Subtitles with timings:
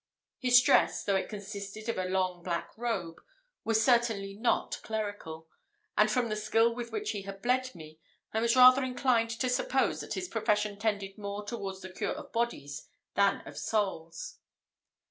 [0.39, 3.21] His dress, though it consisted of a long black robe,
[3.63, 5.47] was certainly not clerical;
[5.95, 7.99] and from the skill with which he had bled me,
[8.33, 12.33] I was rather inclined to suppose that his profession tended more towards the cure of
[12.33, 14.39] bodies than of souls.